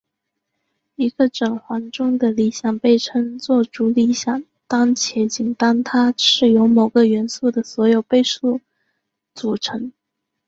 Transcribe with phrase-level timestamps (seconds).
[0.95, 8.61] 一个整环中的理想被称作主理想当且仅当它是由某个元素的所有倍数
[9.35, 9.93] 组成。